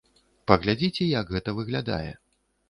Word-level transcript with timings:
Паглядзіце 0.51 1.07
як 1.19 1.29
гэта 1.35 1.55
выглядае. 1.59 2.11